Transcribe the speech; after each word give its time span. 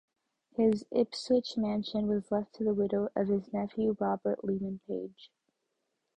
His 0.55 0.83
Ipswich 0.89 1.57
mansion 1.57 2.07
was 2.07 2.31
left 2.31 2.55
to 2.55 2.63
the 2.63 2.73
widow 2.73 3.09
of 3.15 3.27
his 3.27 3.53
nephew 3.53 3.95
Robert 3.99 4.43
Leman 4.43 4.79
Page. 4.87 5.29